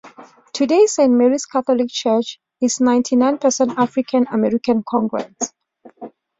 Today, 0.53 0.87
Saint 0.87 1.13
Mary's 1.13 1.45
Catholic 1.45 1.87
Church 1.91 2.39
is 2.59 2.81
ninety-nine 2.81 3.37
percent 3.37 3.73
African 3.77 4.25
American 4.31 4.81
congregants. 4.81 5.51